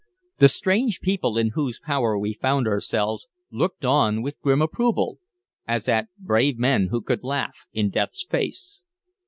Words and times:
The 0.39 0.47
strange 0.47 0.99
people 0.99 1.37
in 1.37 1.49
whose 1.49 1.79
power 1.79 2.17
we 2.17 2.33
found 2.33 2.67
ourselves 2.67 3.27
looked 3.51 3.85
on 3.85 4.23
with 4.23 4.41
grim 4.41 4.59
approval, 4.59 5.19
as 5.67 5.87
at 5.87 6.07
brave 6.17 6.57
men 6.57 6.87
who 6.87 7.01
could 7.03 7.23
laugh 7.23 7.67
in 7.71 7.91
Death's 7.91 8.25
face. 8.25 8.81